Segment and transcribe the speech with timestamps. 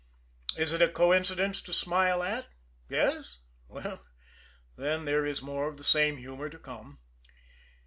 [0.57, 2.47] Is it a coincidence to smile at?
[2.89, 3.37] Yes?
[3.67, 4.03] Well,
[4.75, 6.97] then, there is more of the same humor to come.